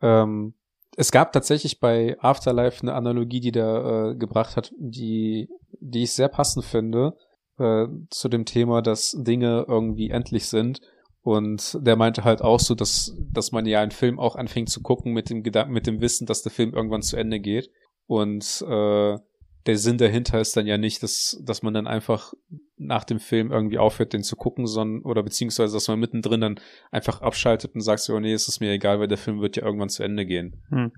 [0.00, 0.54] ähm,
[0.96, 5.48] es gab tatsächlich bei Afterlife eine Analogie, die der äh, gebracht hat, die,
[5.80, 7.16] die ich sehr passend finde
[7.58, 10.80] äh, zu dem Thema, dass Dinge irgendwie endlich sind.
[11.22, 14.80] Und der meinte halt auch so, dass, dass man ja einen Film auch anfängt zu
[14.80, 17.70] gucken mit dem Gedanken, mit dem Wissen, dass der Film irgendwann zu Ende geht.
[18.06, 19.18] Und äh,
[19.66, 22.32] der Sinn dahinter ist dann ja nicht, dass, dass man dann einfach
[22.80, 26.60] nach dem Film irgendwie aufhört, den zu gucken, sondern, oder beziehungsweise, dass man mittendrin dann
[26.90, 29.56] einfach abschaltet und sagt so, oh nee, es ist mir egal, weil der Film wird
[29.56, 30.62] ja irgendwann zu Ende gehen.
[30.70, 30.92] Hm.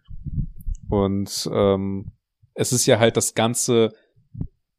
[0.89, 2.13] Und ähm,
[2.55, 3.93] es ist ja halt das Ganze,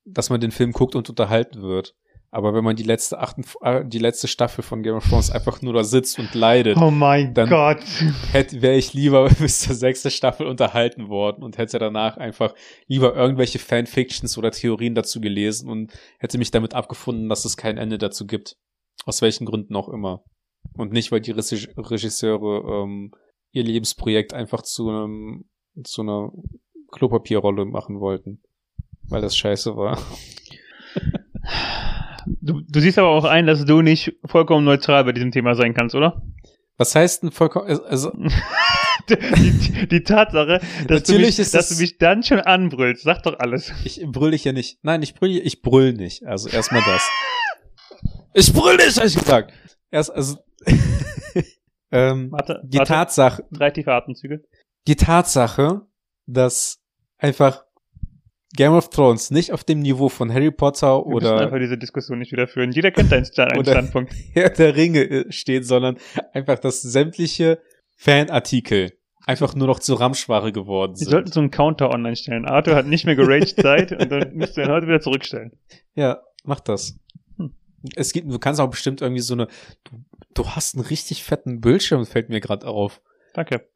[0.06, 1.94] dass man den Film guckt und unterhalten wird.
[2.34, 5.62] Aber wenn man die letzte achten, äh, die letzte Staffel von Game of Thrones einfach
[5.62, 7.80] nur da sitzt und leidet, Oh mein Dann- Gott.
[8.32, 12.54] hätte wäre ich lieber bis zur sechsten Staffel unterhalten worden und hätte danach einfach
[12.88, 17.78] lieber irgendwelche Fanfictions oder Theorien dazu gelesen und hätte mich damit abgefunden, dass es kein
[17.78, 18.56] Ende dazu gibt.
[19.06, 20.24] Aus welchen Gründen auch immer.
[20.76, 23.12] Und nicht, weil die Regi- Regisseure ähm,
[23.52, 25.46] ihr Lebensprojekt einfach zu einem
[25.84, 26.32] zu einer
[26.92, 28.42] Klopapierrolle machen wollten.
[29.10, 30.00] Weil das scheiße war.
[32.26, 35.74] Du, du siehst aber auch ein, dass du nicht vollkommen neutral bei diesem Thema sein
[35.74, 36.22] kannst, oder?
[36.78, 38.12] Was heißt denn vollkommen, also,
[39.10, 43.22] Die, die, die Tatsache, dass, du mich, dass das- du mich dann schon anbrüllst, sag
[43.24, 43.74] doch alles.
[43.84, 44.80] ich brüll dich ja nicht.
[44.82, 46.26] Nein, ich brüll, ich brüll nicht.
[46.26, 47.08] Also erstmal das.
[48.36, 49.54] Ich brüll nicht, hab ich gesagt.
[49.92, 50.38] Erst, also,
[51.92, 54.42] ähm, Warte, die warte, Tatsache, drei tiefe Atemzüge.
[54.88, 55.82] die Tatsache,
[56.26, 56.80] dass
[57.20, 57.64] einfach
[58.56, 61.78] Game of Thrones nicht auf dem Niveau von Harry Potter Wir müssen einfach oder diese
[61.78, 62.72] Diskussion nicht wieder führen.
[62.72, 64.14] Jeder kennt Stand, einen Oder- Standpunkt.
[64.34, 65.98] Herr der Ringe steht, sondern
[66.34, 67.60] einfach, dass sämtliche
[67.98, 68.94] Fanartikel
[69.26, 71.12] einfach nur noch zu Ramschware geworden Sie sind.
[71.12, 72.46] sollten so einen Counter online stellen.
[72.46, 75.52] Arthur hat nicht mehr geraged Zeit und dann müsst ihr ihn heute wieder zurückstellen.
[75.96, 77.00] Ja, mach das.
[77.38, 77.54] Hm.
[77.96, 79.48] Es gibt, du kannst auch bestimmt irgendwie so eine,
[79.86, 83.02] du, du hast einen richtig fetten Bildschirm, fällt mir gerade auf.
[83.34, 83.68] Danke.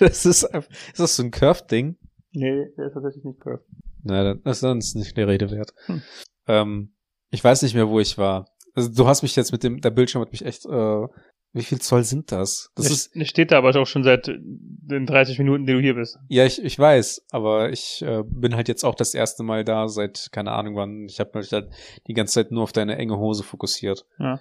[0.00, 1.96] das ist, einfach- ist das so ein Curved-Ding?
[2.36, 3.64] Nee, der ist tatsächlich nicht curved.
[4.02, 5.72] Na, dann- das ist sonst nicht der Rede wert.
[5.86, 6.02] Hm.
[6.46, 6.92] Ähm,
[7.30, 8.48] ich weiß nicht mehr, wo ich war.
[8.74, 11.06] Also du hast mich jetzt mit dem, der Bildschirm hat mich echt, äh,
[11.52, 12.70] wie viel Zoll sind das?
[12.76, 15.94] Das Das, ist, steht da aber auch schon seit den 30 Minuten, die du hier
[15.94, 16.18] bist.
[16.28, 19.88] Ja, ich, ich weiß, aber ich äh, bin halt jetzt auch das erste Mal da
[19.88, 21.06] seit keine Ahnung wann.
[21.06, 21.70] Ich habe mich halt
[22.06, 24.04] die ganze Zeit nur auf deine enge Hose fokussiert.
[24.18, 24.38] Ja.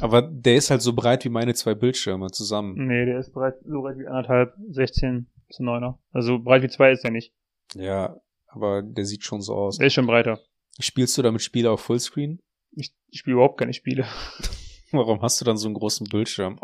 [0.00, 2.74] Aber der ist halt so breit wie meine zwei Bildschirme zusammen.
[2.86, 5.98] Nee, der ist breit, so breit wie anderthalb, 16 zu 9er.
[6.12, 7.32] Also breit wie zwei ist er nicht.
[7.74, 8.16] Ja,
[8.48, 9.78] aber der sieht schon so aus.
[9.78, 10.40] Der ist schon breiter.
[10.78, 12.40] Spielst du damit Spiele auf Fullscreen?
[12.72, 14.06] Ich, ich spiele überhaupt keine Spiele.
[14.90, 16.58] Warum hast du dann so einen großen Bildschirm?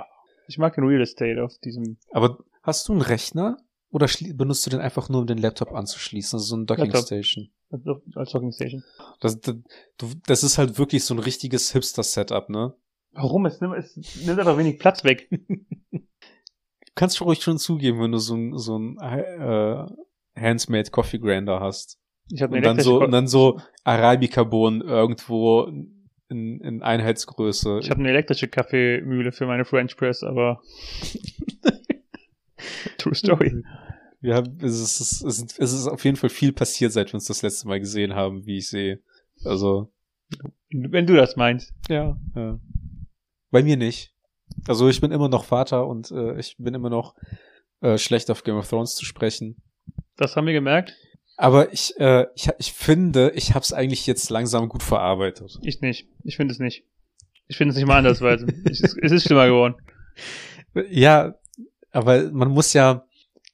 [0.46, 3.56] Ich mag den Real Estate auf diesem Aber hast du einen Rechner?
[3.92, 6.36] Oder benutzt du den einfach nur, um den Laptop anzuschließen?
[6.36, 7.06] Also so eine Docking Laptop.
[7.06, 7.50] Station.
[8.14, 8.84] als Docking Station.
[9.20, 9.56] Das, das,
[10.26, 12.74] das ist halt wirklich so ein richtiges Hipster-Setup, ne?
[13.12, 13.46] Warum?
[13.46, 15.28] Es nimmt, es nimmt einfach wenig Platz weg.
[16.94, 19.86] Du kannst ruhig schon zugeben, wenn du so ein, so ein äh,
[20.38, 21.98] Handmade Coffee Grinder hast.
[22.30, 25.64] Ich habe Und dann so, und dann so Arabica-Bohnen irgendwo
[26.28, 27.80] in, in Einheitsgröße.
[27.82, 30.60] Ich habe eine elektrische Kaffeemühle für meine French Press, aber
[32.98, 33.64] True Story.
[34.20, 37.14] Wir haben, es ist, es ist, es ist auf jeden Fall viel passiert, seit wir
[37.14, 39.00] uns das letzte Mal gesehen haben, wie ich sehe.
[39.44, 39.90] Also,
[40.70, 41.72] Wenn du das meinst.
[41.88, 42.18] ja.
[42.34, 42.60] ja.
[43.50, 44.14] Bei mir nicht.
[44.68, 47.14] Also ich bin immer noch Vater und äh, ich bin immer noch
[47.80, 49.56] äh, schlecht auf Game of Thrones zu sprechen.
[50.16, 50.94] Das haben wir gemerkt.
[51.36, 55.58] Aber ich, äh, ich, ich finde, ich habe es eigentlich jetzt langsam gut verarbeitet.
[55.62, 56.06] Ich nicht.
[56.22, 56.84] Ich finde es nicht.
[57.48, 58.46] Ich finde es nicht mal andersweise.
[58.64, 59.76] es, es ist schlimmer geworden.
[60.90, 61.34] Ja,
[61.92, 63.06] aber man muss ja,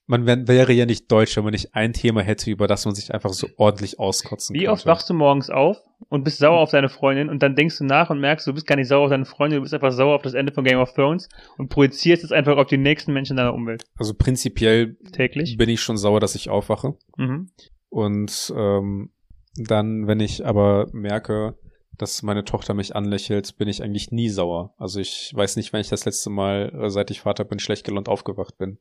[0.07, 2.95] man wär, wäre ja nicht deutsch, wenn man nicht ein Thema hätte, über das man
[2.95, 4.73] sich einfach so ordentlich auskotzen Wie könnte.
[4.73, 7.85] oft wachst du morgens auf und bist sauer auf deine Freundin und dann denkst du
[7.85, 10.15] nach und merkst, du bist gar nicht sauer auf deine Freundin, du bist einfach sauer
[10.15, 13.33] auf das Ende von Game of Thrones und projizierst es einfach auf die nächsten Menschen
[13.33, 13.85] in deiner Umwelt.
[13.97, 15.57] Also prinzipiell Täglich.
[15.57, 16.95] bin ich schon sauer, dass ich aufwache.
[17.17, 17.51] Mhm.
[17.89, 19.11] Und ähm,
[19.57, 21.57] dann, wenn ich aber merke,
[21.99, 24.75] dass meine Tochter mich anlächelt, bin ich eigentlich nie sauer.
[24.77, 27.85] Also ich weiß nicht, wenn ich das letzte Mal, äh, seit ich Vater bin, schlecht
[27.85, 28.79] gelaunt aufgewacht bin.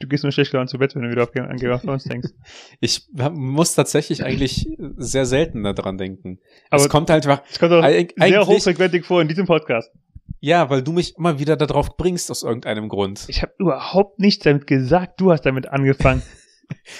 [0.00, 2.28] Du gehst nur schlecht gelaunt zu Bett, wenn du wieder auf Game- of Thrones denkst.
[2.80, 6.40] Ich hab, muss tatsächlich eigentlich sehr selten daran denken.
[6.70, 9.90] Aber es kommt halt einfach, es kommt Eig- sehr hochfrequentig vor in diesem Podcast.
[10.40, 13.24] ja, weil du mich immer wieder darauf bringst aus irgendeinem Grund.
[13.28, 16.22] Ich habe überhaupt nichts damit gesagt, du hast damit angefangen.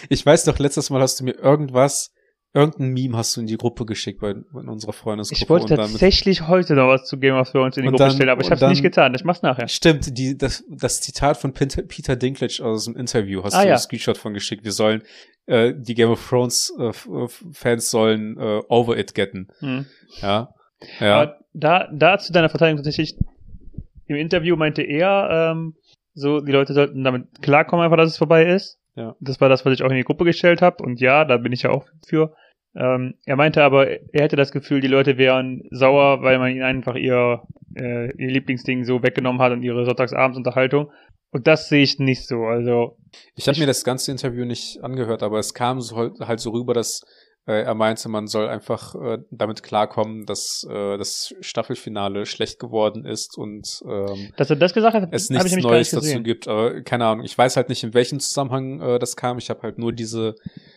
[0.09, 2.11] Ich weiß doch, letztes Mal hast du mir irgendwas,
[2.55, 5.43] irgendein Meme hast du in die Gruppe geschickt bei in unserer Freundesgruppe.
[5.43, 8.31] Ich wollte tatsächlich heute noch was zu Game of Thrones in die Gruppe dann- stellen,
[8.31, 9.15] aber ich habe es nicht getan.
[9.15, 9.69] Ich mach's nachher.
[9.69, 13.69] Stimmt, die, das, das Zitat von Peter, Peter Dinklage aus dem Interview hast Ah, du
[13.69, 13.75] ja.
[13.75, 14.65] ein Screenshot von geschickt.
[14.65, 15.03] Wir sollen,
[15.47, 19.49] äh, die Game of Thrones äh, äh, Fans sollen äh, over it getten.
[19.61, 19.87] Hm.
[20.23, 20.55] Ja.
[21.01, 21.21] Ja.
[21.23, 23.17] Aber da, da zu deiner Verteidigung tatsächlich,
[24.07, 25.75] im Interview meinte er, ähm,
[26.15, 28.79] so, die Leute sollten damit klarkommen, einfach, dass es vorbei ist.
[28.99, 29.15] Ja.
[29.21, 30.83] Das war das, was ich auch in die Gruppe gestellt habe.
[30.83, 32.35] Und ja, da bin ich ja auch für.
[32.75, 36.63] Ähm, er meinte aber, er hätte das Gefühl, die Leute wären sauer, weil man ihnen
[36.65, 37.43] einfach ihr,
[37.77, 40.91] äh, ihr Lieblingsding so weggenommen hat und ihre Sonntagabendsunterhaltung.
[41.31, 42.45] Und das sehe ich nicht so.
[42.45, 42.97] Also,
[43.37, 46.51] Ich habe mir das ganze Interview nicht angehört, aber es kam so, halt- halt so
[46.51, 47.03] rüber, dass
[47.53, 53.39] er meinte, man soll einfach äh, damit klarkommen, dass äh, das Staffelfinale schlecht geworden ist
[53.39, 56.47] und ähm, dass er das gesagt hat, es nichts Neues nicht dazu gibt.
[56.47, 59.39] Aber keine Ahnung, ich weiß halt nicht, in welchem Zusammenhang äh, das kam.
[59.39, 60.35] Ich habe halt nur diese,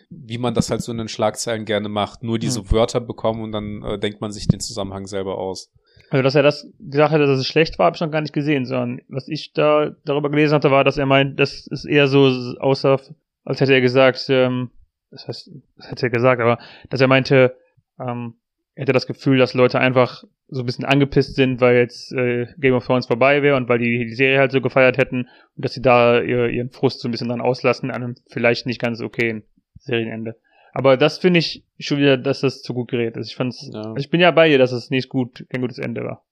[0.09, 2.71] wie man das halt so in den Schlagzeilen gerne macht, nur diese Hm.
[2.71, 5.71] Wörter bekommen und dann äh, denkt man sich den Zusammenhang selber aus.
[6.09, 8.33] Also, dass er das gesagt hat, dass es schlecht war, habe ich noch gar nicht
[8.33, 12.07] gesehen, sondern was ich da darüber gelesen hatte, war, dass er meint, das ist eher
[12.07, 12.27] so
[12.59, 12.99] außer,
[13.45, 14.71] als hätte er gesagt, ähm,
[15.11, 16.57] das heißt, das hätte er gesagt, aber
[16.89, 17.55] dass er meinte,
[17.99, 18.35] ähm,
[18.75, 22.47] er hätte das Gefühl, dass Leute einfach so ein bisschen angepisst sind, weil jetzt äh,
[22.57, 25.65] Game of Thrones vorbei wäre und weil die die Serie halt so gefeiert hätten und
[25.65, 28.81] dass sie da ihr, ihren Frust so ein bisschen dran auslassen an einem vielleicht nicht
[28.81, 29.43] ganz okayen
[29.79, 30.37] Serienende.
[30.73, 33.27] Aber das finde ich schon wieder, dass das zu gut gerät ist.
[33.27, 33.93] Ich fand's, Ja.
[33.97, 36.25] ich bin ja bei dir, dass es nicht gut, kein gutes Ende war.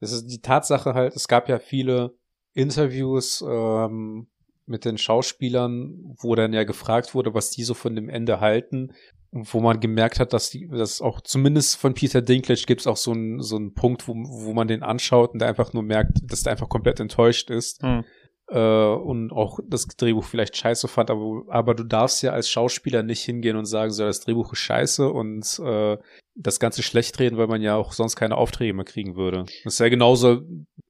[0.00, 2.12] Das ist die Tatsache halt, es gab ja viele
[2.52, 4.26] Interviews ähm,
[4.66, 8.92] mit den Schauspielern, wo dann ja gefragt wurde, was die so von dem Ende halten.
[9.32, 12.96] Wo man gemerkt hat, dass die, dass auch zumindest von Peter Dinklage gibt es auch
[12.96, 16.18] so einen so einen Punkt, wo, wo man den anschaut und der einfach nur merkt,
[16.22, 18.04] dass der einfach komplett enttäuscht ist Hm.
[18.48, 23.02] äh, und auch das Drehbuch vielleicht scheiße fand, aber, aber du darfst ja als Schauspieler
[23.02, 25.98] nicht hingehen und sagen, so das Drehbuch ist scheiße und äh,
[26.36, 29.44] das Ganze schlecht reden, weil man ja auch sonst keine Aufträge mehr kriegen würde.
[29.64, 30.42] Das ist ja genauso,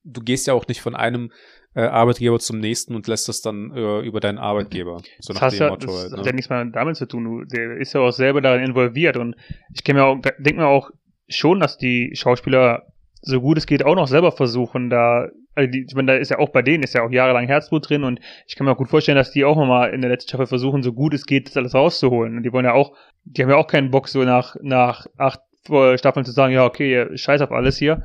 [0.04, 1.32] du gehst ja auch nicht von einem
[1.76, 5.02] äh, Arbeitgeber zum nächsten und lässt das dann äh, über deinen Arbeitgeber.
[5.20, 6.12] So Das, nach dem ja, Motto das halt.
[6.12, 6.26] hat Ne?
[6.26, 7.24] ja nichts mehr damit zu tun.
[7.24, 9.36] Du, der ist ja auch selber darin involviert und
[9.74, 10.90] ich kann mir auch, denke mir auch
[11.28, 12.84] schon, dass die Schauspieler
[13.20, 16.30] so gut es geht auch noch selber versuchen, da, also die, ich meine, da ist
[16.30, 18.76] ja auch bei denen ist ja auch jahrelang Herzblut drin und ich kann mir auch
[18.76, 21.48] gut vorstellen, dass die auch nochmal in der letzten Staffel versuchen, so gut es geht,
[21.48, 22.36] das alles rauszuholen.
[22.36, 25.40] Und die wollen ja auch, die haben ja auch keinen Bock, so nach, nach acht
[25.68, 28.02] äh, Staffeln zu sagen, ja, okay, scheiß auf alles hier.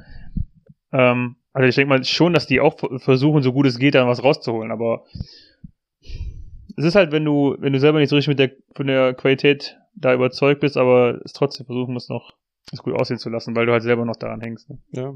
[0.92, 4.08] Ähm, also ich denke mal schon, dass die auch versuchen, so gut es geht, dann
[4.08, 5.06] was rauszuholen, aber
[6.78, 9.14] es ist halt, wenn du, wenn du selber nicht so richtig mit der, von der
[9.14, 12.34] Qualität da überzeugt bist, aber es trotzdem versuchen musst, noch
[12.72, 14.70] es gut aussehen zu lassen, weil du halt selber noch daran hängst.
[14.70, 14.78] Ne?
[14.92, 15.14] Ja.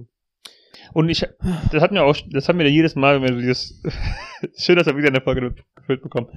[0.93, 1.25] Und ich,
[1.71, 3.81] das hatten wir auch, das wir ja jedes Mal, wenn wir dieses,
[4.57, 6.27] schön, dass wir wieder eine Folge gefüllt bekommen.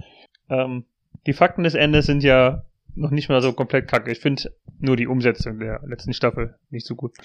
[0.49, 0.85] Ähm,
[1.27, 2.65] die Fakten des Endes sind ja
[2.99, 4.11] noch nicht mal so komplett kacke.
[4.13, 7.17] Ich finde nur die Umsetzung der letzten Staffel nicht so gut.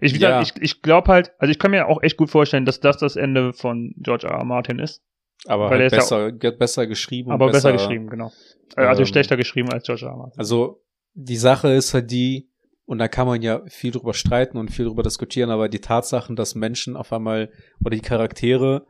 [0.00, 0.40] Ich, Ja.
[0.42, 3.16] ich, ich glaube halt, also ich kann mir auch echt gut vorstellen, dass das das
[3.16, 4.32] Ende von George R.
[4.34, 4.44] R.
[4.44, 5.02] Martin ist.
[5.46, 7.30] Aber Weil halt er besser, ge- besser geschrieben.
[7.30, 8.32] Aber besser, geschrieben, genau.
[8.76, 10.10] Äh, Also ähm, schlechter geschrieben als George R.
[10.12, 10.16] R.
[10.16, 10.38] Martin.
[10.38, 10.82] Also
[11.14, 12.50] die Sache ist halt die,
[12.86, 16.34] und da kann man ja viel drüber streiten und viel drüber diskutieren, aber die Tatsachen,
[16.34, 17.50] dass Menschen auf einmal
[17.84, 18.84] oder die Charaktere,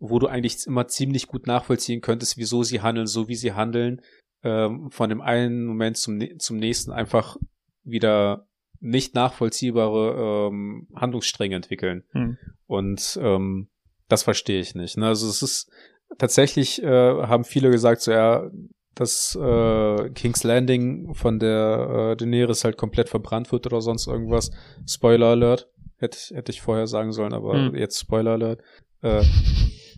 [0.00, 4.00] wo du eigentlich immer ziemlich gut nachvollziehen könntest, wieso sie handeln, so wie sie handeln,
[4.44, 7.36] ähm, von dem einen Moment zum, zum nächsten einfach
[7.84, 8.46] wieder
[8.80, 12.02] nicht nachvollziehbare ähm, Handlungsstränge entwickeln.
[12.12, 12.36] Hm.
[12.66, 13.68] Und ähm,
[14.08, 14.96] das verstehe ich nicht.
[14.96, 15.06] Ne?
[15.06, 15.70] Also es ist
[16.18, 18.50] tatsächlich, äh, haben viele gesagt, so ja,
[18.94, 24.50] dass äh, King's Landing von der äh, Daenerys halt komplett verbrannt wird oder sonst irgendwas.
[24.86, 25.68] Spoiler Alert.
[25.98, 27.74] Hätte, ich- hätte ich vorher sagen sollen, aber Hm.
[27.76, 28.60] jetzt Spoiler Alert.
[29.02, 29.22] Äh,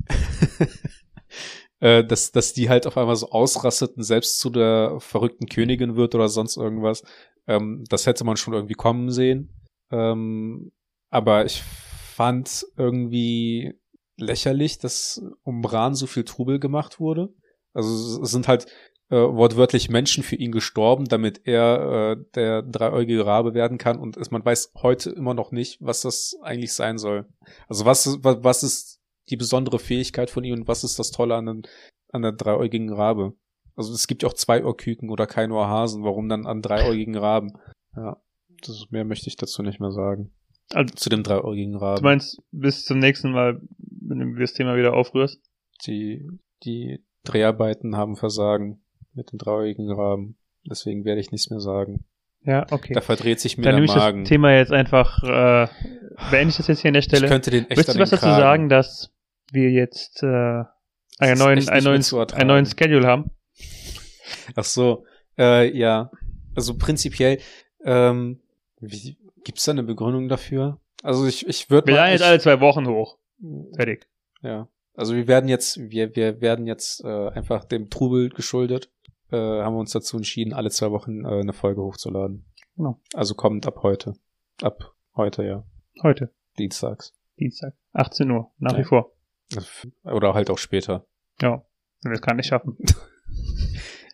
[1.85, 5.97] äh, dass, dass die halt auf einmal so ausrastet und selbst zu der verrückten Königin
[5.97, 7.03] wird oder sonst irgendwas.
[7.47, 9.51] Ähm, das hätte man schon irgendwie kommen sehen.
[9.91, 10.73] Ähm,
[11.11, 13.75] aber ich fand irgendwie
[14.17, 17.35] lächerlich, dass um Bran so viel Trubel gemacht wurde.
[17.75, 18.65] Also es sind halt
[19.11, 23.99] äh, wortwörtlich Menschen für ihn gestorben, damit er äh, der dreieugige Rabe werden kann.
[23.99, 27.27] Und es, man weiß heute immer noch nicht, was das eigentlich sein soll.
[27.69, 31.11] Also was, ist- wa- was ist die besondere Fähigkeit von ihm und was ist das
[31.11, 31.63] Tolle an, den,
[32.13, 33.35] an der dreieugigen Rabe?
[33.77, 36.05] Also es gibt ja auch Zweiohrküken oder kein Ohrhasen.
[36.05, 37.53] Warum dann an dreieugigen Raben?
[37.97, 38.17] Ja,
[38.65, 40.33] das mehr möchte ich dazu nicht mehr sagen.
[40.73, 41.99] Also, Zu dem dreieugigen Raben.
[41.99, 45.41] du meinst, bis zum nächsten Mal, wenn du das Thema wieder aufrührst?
[45.87, 46.27] die,
[46.65, 48.83] die Dreharbeiten haben Versagen
[49.13, 50.37] mit dem dreieugigen Raben.
[50.69, 52.05] Deswegen werde ich nichts mehr sagen.
[52.43, 52.93] Ja, okay.
[52.95, 54.21] Da verdreht sich mir Dann der nehme ich Magen.
[54.23, 55.67] das Thema jetzt einfach, äh,
[56.31, 57.27] beende ich das jetzt hier an der ich Stelle.
[57.29, 59.11] könnte den echt Willst du was dazu sagen, dass
[59.55, 60.27] wir jetzt äh,
[61.19, 63.31] einen, neuen, einen, neuen, einen neuen Schedule haben?
[64.57, 65.05] Ach so,
[65.39, 66.11] äh, ja.
[66.55, 67.39] Also prinzipiell,
[67.85, 68.41] ähm,
[68.81, 70.81] wie, gibt's da eine Begründung dafür?
[71.03, 73.19] Also ich, ich würde Wir laden jetzt alle zwei Wochen hoch.
[73.77, 74.09] Fertig.
[74.43, 74.69] Ja.
[74.95, 78.91] Also wir werden jetzt, wir, wir werden jetzt äh, einfach dem Trubel geschuldet,
[79.33, 82.45] äh, haben wir uns dazu entschieden, alle zwei Wochen äh, eine Folge hochzuladen.
[82.77, 83.01] Genau.
[83.13, 84.15] Also kommt ab heute.
[84.63, 85.65] Ab heute, ja.
[86.03, 87.13] Heute, Dienstags.
[87.39, 88.79] Dienstag, 18 Uhr, nach Ja.
[88.79, 89.13] wie vor.
[90.05, 91.07] Oder halt auch später.
[91.41, 91.65] Ja,
[92.03, 92.77] wenn wir es gar nicht schaffen.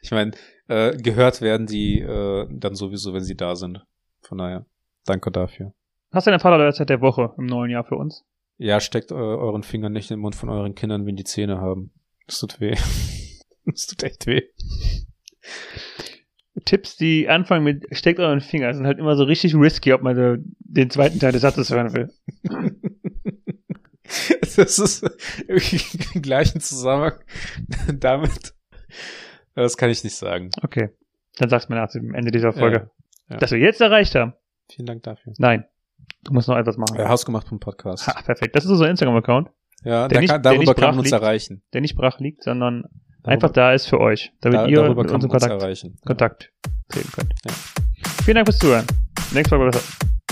[0.03, 0.33] Ich meine,
[0.67, 3.85] äh, gehört werden die äh, dann sowieso, wenn sie da sind.
[4.23, 4.65] Von daher,
[5.05, 5.73] danke dafür.
[6.13, 8.25] Hast du eine Vaterleutzeit der Woche im neuen Jahr für uns?
[8.57, 11.61] Ja, steckt äh, euren Finger nicht in den Mund von euren Kindern, wenn die Zähne
[11.61, 11.93] haben.
[12.27, 12.77] Das tut weh.
[13.67, 14.43] Das tut echt weh.
[16.65, 20.17] Tipps, die anfangen mit steckt euren Finger, sind halt immer so richtig risky, ob man
[20.17, 22.11] so den zweiten Teil des Satzes hören will.
[24.65, 25.03] Das ist
[25.49, 25.81] irgendwie
[26.15, 27.15] im gleichen Zusammenhang
[27.99, 28.55] damit.
[29.55, 30.51] Das kann ich nicht sagen.
[30.63, 30.91] Okay.
[31.39, 32.91] Dann sag's mir nach dem Ende dieser Folge.
[33.29, 33.37] Ja, ja.
[33.39, 34.35] Dass wir jetzt erreicht haben.
[34.73, 35.33] Vielen Dank dafür.
[35.39, 35.65] Nein.
[36.25, 36.97] Du musst noch etwas machen.
[36.99, 38.07] Ja, Hausgemacht vom Podcast.
[38.07, 38.55] Ha, perfekt.
[38.57, 39.49] Das ist unser Instagram-Account,
[39.85, 41.23] Ja, Der nicht- kann, darüber kann man uns liegt.
[41.23, 41.63] erreichen.
[41.73, 42.83] der nicht brach liegt, sondern
[43.23, 45.33] Darüber, einfach da ist für euch, damit da, ihr mit kann uns man in uns
[45.63, 46.05] Kontakt.
[46.07, 46.53] Kontakt
[46.89, 47.35] treten könnt.
[47.47, 47.53] Ja.
[48.25, 48.87] Vielen Dank fürs Zuhören.
[49.33, 49.79] Nächste Folge.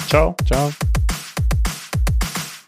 [0.09, 0.35] Ciao.
[0.47, 0.71] Ciao.